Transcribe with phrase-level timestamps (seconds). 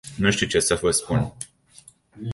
[0.17, 1.33] Nu știu ce să vă spun.